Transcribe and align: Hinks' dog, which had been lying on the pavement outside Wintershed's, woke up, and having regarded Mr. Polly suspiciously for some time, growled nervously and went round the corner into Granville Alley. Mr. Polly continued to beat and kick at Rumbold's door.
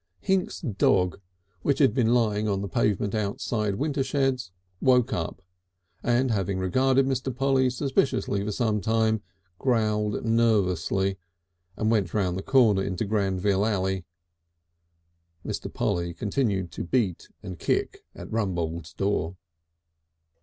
Hinks' 0.21 0.61
dog, 0.61 1.21
which 1.61 1.77
had 1.77 1.93
been 1.93 2.11
lying 2.11 2.47
on 2.47 2.63
the 2.63 2.67
pavement 2.67 3.13
outside 3.13 3.75
Wintershed's, 3.75 4.49
woke 4.81 5.13
up, 5.13 5.43
and 6.01 6.31
having 6.31 6.57
regarded 6.57 7.05
Mr. 7.05 7.31
Polly 7.35 7.69
suspiciously 7.69 8.43
for 8.43 8.51
some 8.51 8.81
time, 8.81 9.21
growled 9.59 10.25
nervously 10.25 11.19
and 11.77 11.91
went 11.91 12.15
round 12.15 12.35
the 12.35 12.41
corner 12.41 12.81
into 12.83 13.05
Granville 13.05 13.63
Alley. 13.63 14.03
Mr. 15.45 15.71
Polly 15.71 16.15
continued 16.15 16.71
to 16.71 16.83
beat 16.83 17.29
and 17.43 17.59
kick 17.59 18.03
at 18.15 18.27
Rumbold's 18.31 18.93
door. 18.93 19.35